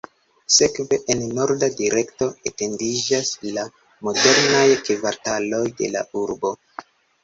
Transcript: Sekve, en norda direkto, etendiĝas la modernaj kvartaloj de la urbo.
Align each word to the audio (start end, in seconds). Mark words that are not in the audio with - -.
Sekve, 0.53 0.97
en 1.15 1.21
norda 1.39 1.69
direkto, 1.83 2.31
etendiĝas 2.53 3.31
la 3.53 3.69
modernaj 4.09 4.67
kvartaloj 4.93 5.65
de 5.81 5.97
la 5.97 6.09
urbo. 6.27 6.59